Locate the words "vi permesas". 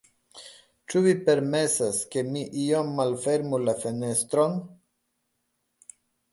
1.07-1.99